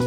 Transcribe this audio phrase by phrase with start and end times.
[0.00, 0.06] ครั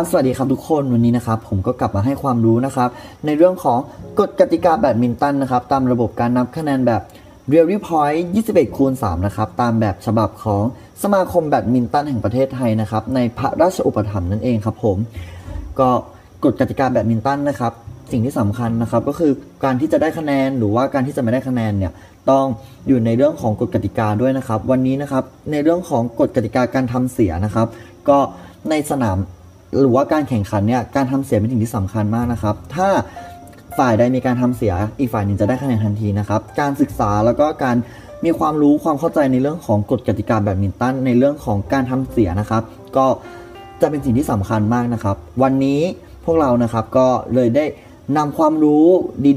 [0.00, 2.88] บ สวัสดีครับทุกคนวันนี้นะครับ ผมก็กลับมาให้ความรู้นะครับ
[3.26, 3.78] ในเรื่องของ
[4.20, 7.02] กฎกติกาแบดมินตันนะครับ ตามระบบการนับคะแนนแบบ
[7.52, 8.20] r e a l Point
[8.50, 10.62] 21 คูณ 3 นะครับ ตามแบบฉบับของ
[11.02, 14.96] สมาคมแบดมินตันแห่งประเทศไทยนะครับ ในพระราชอุปถัมภ์นั่นเองครับผม
[15.78, 15.88] ก็
[16.44, 17.72] กฎกติกาแบดมินตันนะครับ
[18.12, 19.32] สิ่งที่สำคัญนะครับก็คือ
[19.64, 21.92] การที่จะได้คะแนนหรือว่าการที่จะไม่ได้คะแนนเนี่ย
[22.30, 22.44] ต้อง
[22.88, 27.66] อยู่ในเรื่องของกฎกติกาด้วยนะครับ วันนี้นะครับในเรื่องของกฎกติกาการทำเสียนะครับ
[28.08, 28.18] ก็
[28.70, 29.16] ในสนาม
[29.80, 32.88] หรือว่าการแข่งขันเนี่ยการทำเสียเป็นสิ่งที่สำคัญมากนะครับ ถ้า
[33.78, 37.76] ฝ่ายใดมีการทำเสียอีกฝ่ายหนึ่งจะได้คะแนนทันทีนะครับ การศึกษาแล้วก็การ
[38.24, 42.62] มีความรู้ความเข้าใจในเรื่องของกฎกติกาแบดมินตันในเรื่องของการทำเสียนะครับ
[42.96, 43.06] ก็
[43.80, 45.80] จะเป็นสิ่งที่สำคัญมากนะครับ วันนี้
[46.24, 47.64] พวกเรานะครับก็เลยได้
[48.16, 48.86] นำความรู้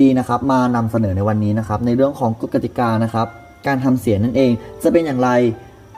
[0.04, 3.28] ดีๆนะครับ มานำเสนอในวันนี้นะครับ ในเรื่องของกฎกติกานะครับ
[3.68, 4.52] การทำเสียงนั่นเอง
[4.84, 5.30] จะเป็นอย่างไร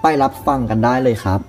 [0.02, 1.40] ไปรับฟังกันได้เลยครับ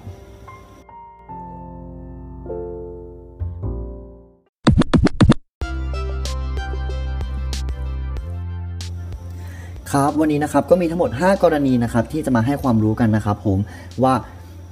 [9.92, 13.58] ครับวันนี้นะครับก็มีทั้งหมด 5 กรณีนะครับ ที่จะมาให้ความรู้กันนะครับ ผม
[14.02, 14.14] ว่า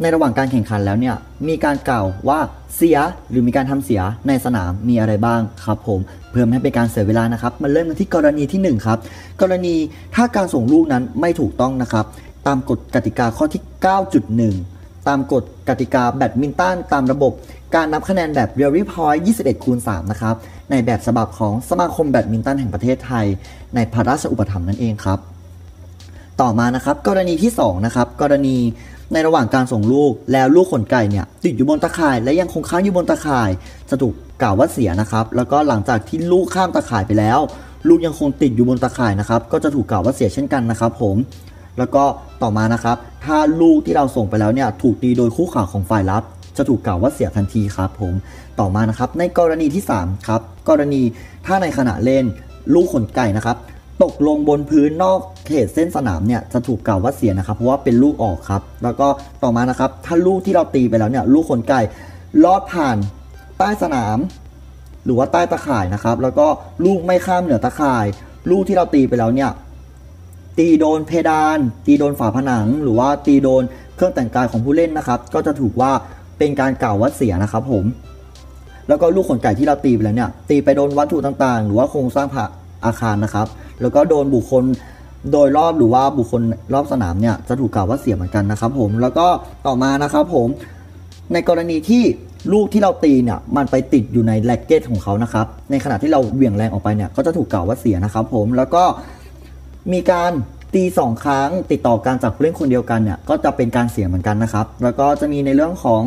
[0.01, 1.17] ในระหว่างการแข่งขันแล้วเนี่ย
[1.49, 2.39] มีการกล่าวว่า
[2.77, 2.99] เสีย
[3.31, 8.99] หรือมีการทำเสียในสนามมีอะไรบ้างครับผม เพื่อไม่ให้เป็นการเสียเวลานะครับมาเริ่มกันที่กรณีที่1ครับ
[9.41, 9.75] กรณี
[10.15, 12.07] ถ้าการส่งลูกนั้นไม่ถูกต้องนะครับ
[12.47, 13.63] ตามกฎกติกาข้อที่
[14.35, 17.33] 9.1 ตามกฎกติกาแบดมินตันตามระบบ
[17.75, 20.35] การนับคะแนนแบบ r e a l Point 21คูณ3นะครับ
[20.71, 23.27] ในแบบฉบับของสมาคมแบดมินตันแห่งประเทศไทย
[23.75, 25.19] ในพระราชอุปถัมภ์นั่นเองครับ
[26.41, 28.57] ต่อมานะครับกรณีที่2นะครับกรณี
[29.13, 33.51] ในระหว่างการส่งลูกแล้วลูกขนไก่เนี่ยติดอยู่บนตะข่าย และยังคงค้างอยู่บนตะข่าย
[33.91, 37.39] จะถูกกล่าวว่าเสียนะครับ แล้วก็หลังจากที่ลูกข้ามตะข่ายไปแล้ว
[37.89, 41.17] ลูกยังคงติดอยู่บนตะข่ายนะครับ ก็จะถูกกล่าวว่าเสียเช่นกันนะครับ ผม
[41.79, 42.05] แล้วก็
[42.43, 46.23] ต่อมานะครับ ถ้าลูกที่เราส่งไปแล้วเนี่ยถูกตีโดยคู่ข่าของฝ่ายรับ
[46.57, 48.13] จะถูกกล่าวว่าเสียทันทีครับ ผม
[48.61, 51.03] ต่อมานะครับ ในกรณีที่3ครับกรณี
[51.47, 52.25] ถ้าในขณะเล่น
[52.75, 53.57] ลูกขนไก่นะครับ
[54.03, 59.09] ตกลงบนพื้นนอกเขตเส้นสนามเนี่ยจะถูกกล่าวว่าเสียนะครับ เพราะว่าเป็นลูกออกครับ แล้วก็
[59.43, 61.81] ต่อมานะครับ ถ้าลูกที่เราตีไปแล้วเนี่ยลูกขนไก่
[62.45, 62.97] ลอดผ่าน
[63.59, 64.19] ใต้สนาม
[65.05, 66.47] หรือว่าใต้ตะข่ายนะครับ แล้วก็
[66.85, 68.07] ลูกไม่ข้ามเหนือตะข่าย
[68.51, 69.51] ลูกที่เราตีไปแล้วเนี่ย
[70.59, 73.63] ตีโดนเพดาน ตีโดนฝาผนัง หรือว่าตีโดน
[73.97, 75.93] เครื่องแต่งกายของผู้เล่นนะครับ ก็จะถูกว่า
[76.39, 77.85] เป็นการกล่าวว่าเสียนะครับผม
[78.89, 82.37] แล้วก็ลูกขนไก่ที่เราตีไปแล้วเนี่ยตีไปโดนวัตถุต่างๆ หรือว่าโครงสร้างผ
[82.85, 83.47] อาคารนะครับ
[83.81, 84.65] แล้วก็โดนบุคคล
[85.33, 86.43] โดยรอบหรือว่าบุคคล
[86.75, 89.27] รอบสนามเนี่ยจะถูกกล่าวว่าเสียเหมือนกันนะครับ ผมแล้วก็
[89.67, 90.49] ต่อมานะครับผม
[91.33, 92.03] ในกรณีที่
[92.53, 98.85] ลูกที่เราตีเนี่ยมันไปติดอยู่ในแร็กเก็ตของเขานะครับ ในขณะที่เราเหวี่ยงแรงออกไปเนี่ยก็จะถูกกล่าวว่าเสียนะครับ ผมแล้วก็
[99.93, 100.33] มีการ
[100.75, 106.03] ตีสองครั้งติดต่อกันจากผู้เล่นคนเดียวกันเนี่ยก็จะเป็นการเสียเหมือนกันนะครับ แล้วก็จะมีในเรื่องของ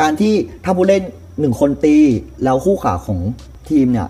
[0.00, 0.34] การที่
[0.64, 1.02] ถ้าผู้เล่น
[1.40, 1.96] หนึ่งคนตี
[2.44, 3.20] แล้วคู่ขาของ
[3.68, 4.08] ทีมเนี่ย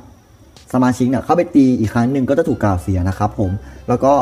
[0.72, 3.50] สมาชิกเนี่ยเข้าไปตีอีกครั้งหนึ่งก็จะถูกกล่าวเสียนะครับผม
[3.88, 4.12] แล้วก็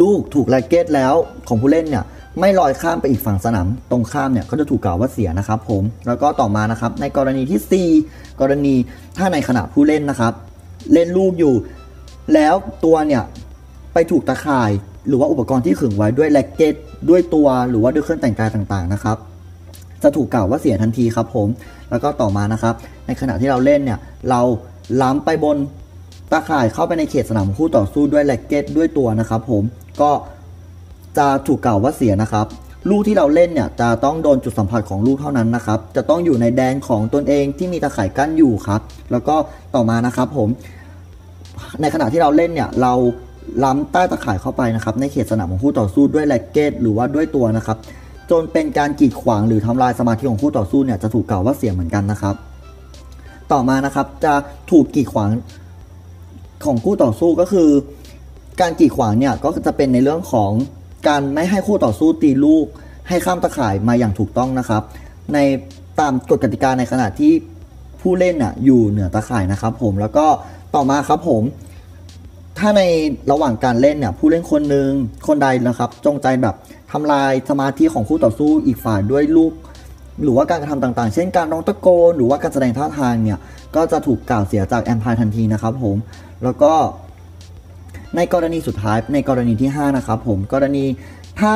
[0.00, 1.14] ลูกถูกแร็กเก็ตแล้ว
[1.48, 2.04] ของผู้เล่นเนี่ย
[2.40, 8.74] ไม่ลอยข้ามไปอีกฝั่งสนามตรงข้ามเนี่ยก็จะถูกกล่าวว่าเสียนะครับผมแล้วก็ต่อมานะครับในกรณีที่ 4 กรณี
[9.16, 10.32] ถ้าในขณะผู้เล่นนะครับ
[10.92, 11.54] เล่นลูกอยู่
[12.34, 13.22] แล้วตัวเนี่ย
[13.94, 14.70] ไปถูกตะข่าย
[15.08, 16.74] หรือว่าอุปกรณ์ที่ขึงไว้ด้วยแร็กเก็ต
[17.08, 19.16] ด้วยตัวหรือว่าด้วยเครื่องแต่งกายต่างๆนะครับ
[20.02, 21.48] จะถูกกล่าวว่าเสียทันทีครับผม
[21.90, 22.74] แล้วก็ต่อมานะครับ
[23.06, 23.98] ในขณะที่เราเล่นเนี่ย
[24.30, 24.40] เรา
[25.02, 25.56] ล้ำไปบน
[26.32, 29.62] ตาข่ายเข้าไปในเขตสนามคู่ต่อสู้ด้วยแร็กเก็ตด้วยตัวนะครับ ผม
[30.00, 30.10] ก็
[31.18, 32.46] จะถูกกล่าวว่าเสียนะครับ
[32.90, 38.80] ลูกที่เราเล่นเนี่ยจะต้องโดนจุดสัมผัสของลูกเท่านั้นนะครับ จะต้องอยู่ในแดนของตนเองที่มีตาข่ายกั้นอยู่ครับ
[39.12, 39.36] แล้วก็
[39.74, 40.48] ต่อมานะครับผม
[41.80, 42.92] ในขณะที่เราเล่นเนี่ยเรา
[43.64, 47.76] ล้ำใต้ตาข่ายเข้าไปนะครับ ในเขตสนามของคู่ต่อสู้ด้วยแร็กเก็ตหรือว่าด้วยตัวนะครับ
[48.30, 52.34] จนเป็นการกีดขวางหรือทำลายสมาธิของคู่ต่อสู้เนี่ยจะถูกกล่าวว่าเสียเหมือนกันนะครับ
[53.52, 54.34] ต่อมานะครับจะ
[54.70, 55.30] ถูกกีดขวาง
[56.64, 57.68] ของคู่ต่อสู้ก็คือ
[58.60, 60.50] การกีดขวางเนี่ยก็จะเป็นในเรื่องของ
[61.08, 62.66] การไม่ให้คู่ต่อสู้ตีลูก
[63.08, 64.82] ให้ข้ามตะข่ายมาอย่างถูกต้องนะครับ
[65.32, 65.38] ใน
[66.00, 67.32] ตามกฎกติกาในขณะที่
[68.00, 70.26] ผู้เล่นอะอยู่เหนือตะข่ายนะครับ ผมแล้วก็
[70.74, 71.42] ต่อมาครับผม
[72.66, 72.84] ถ้าใน
[73.32, 74.90] ระหว่างการเล่นเนี่ยผู้เล่นคนหนึ่ง
[75.26, 76.54] คนใดนะครับ จงใจแบบ
[76.92, 79.52] ทำลายสมาธิของคู่ต่อสู้อีกฝ่ายด้วยลูก
[80.22, 83.38] หรือว่าการกระทำต่างๆ เช่นการร้องตะโกน หรือว่าการแสดงท่าทางเนี่ย
[83.76, 85.96] ก็จะถูกกล่าวเสียจากแอมพายทันทีนะครับผม
[86.44, 86.72] แล้วก็
[88.16, 90.84] ในกรณีสุดท้ายในกรณีที่ 5 นะครับผมกรณี
[91.40, 91.52] ถ้า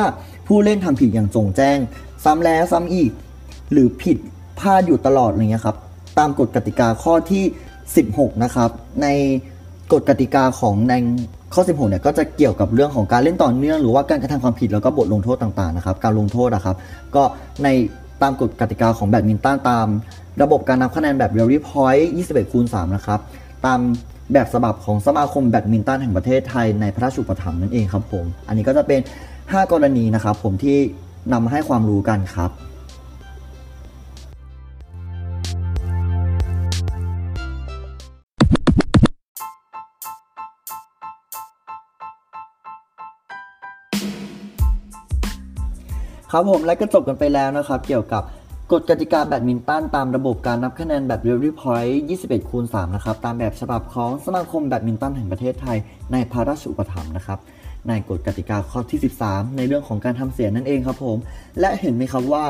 [0.47, 1.77] ผู้เล่นทำผิดอย่างจงแจ้ง
[2.23, 3.11] ซ้ำแล้วซ้ำอีก
[3.71, 4.17] หรือผิด
[4.59, 5.77] พลาดอยู่ตลอดอะไรเงี้ยครับ
[6.17, 7.43] ตามกฎกติกาข้อที่
[7.93, 8.69] 16 นะครับ
[9.01, 9.07] ใน
[9.93, 10.93] กฎกติกาของใน
[11.53, 16.75] ข้อ 16 เนี่ยก็จะเกี่ยวกับเรื่องของการเล่นต่อเนื่องหรือว่าการกระทำความผิดแล้วก็บทลงโทษต่างๆนะครับ การลงโทษนะครับ
[17.15, 17.23] ก็
[17.63, 17.67] ใน
[18.21, 19.87] ตามกฎกติกาของแบดมินตันตาม
[20.41, 23.19] ระบบการนับคะแนนแบบ Rally Point 21คูณ3นะครับ
[23.65, 23.79] ตาม
[24.33, 28.99] แบบฉบับของสมาคมแบดมินตันแห่งประเทศไทยในพระราชอุปถัมภ์นั่นเองครับผม อันนี้ก็จะเป็น
[29.35, 30.77] 5 กรณีนะครับผมที่
[31.31, 32.51] นำมาให้ความรู้กันครับ
[46.31, 48.23] ครับผมและก็จบกันไปแล้วนะครับ เกี่ยวกับ
[48.71, 51.95] กฎกติกาแบดมินตันตามระบบการนับคะแนนแบบ Rally Point
[52.25, 55.77] 21 คูณ 3 นะครับ ตามแบบฉบับของสมาคมแบดมินตันแห่งประเทศไทย
[56.11, 57.39] ในพระราชอุปถัมภ์นะครับ
[57.87, 61.17] ในกฎกติกาข้อที่ 13 ในเรื่องของการทำเสียนั่นเองครับผม
[61.59, 62.43] และเห็นไหมครับว่า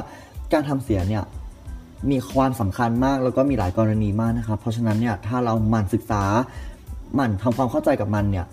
[0.53, 1.23] การทำเสียเนี่ย
[2.11, 6.23] มีความสำคัญมากแล้วก็มีหลายกรณีมากนะครับ เพราะฉะนั้นเนี่ยถ้าเราหมั่นศึกษา
[7.15, 8.45] หมั่นทำความเข้าใจกับมันเนี่ย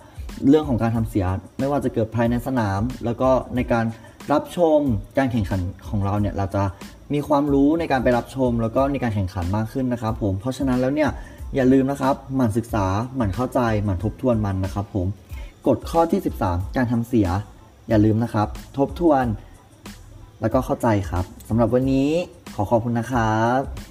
[0.48, 1.24] เรื่องของการทำเสีย
[1.58, 3.84] ไม่ว่าจะเกิดภายในสนาม แล้วก็ในการ
[4.32, 4.78] รับชม
[5.18, 6.62] การแข่งขันของเราเนี่ยเราจะ
[7.12, 11.10] มีความรู้ในการไปรับชม แล้วก็ในการแข่งขันมากขึ้นนะครับ ผมเพราะฉะนั้นแล้วเนี่ย
[11.54, 12.86] อย่าลืมนะครับหมั่นศึกษา
[13.16, 15.06] หมั่นเข้าใจหมั่นทบทวนมันนะครับ ผม
[15.66, 17.28] กฎข้อที่ 13 การทำเสีย
[17.88, 19.24] อย่าลืมนะครับ ทบทวน
[20.40, 22.10] แล้วก็เข้าใจครับสำหรับวันนี้
[22.54, 23.85] ขอขอบคุณนะครับ